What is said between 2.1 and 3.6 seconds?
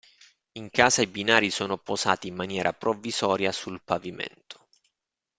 in maniera provvisoria